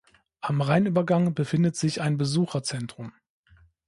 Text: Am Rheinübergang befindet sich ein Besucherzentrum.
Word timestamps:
Am 0.39 0.61
Rheinübergang 0.61 1.35
befindet 1.35 1.75
sich 1.75 2.01
ein 2.01 2.17
Besucherzentrum. 2.17 3.13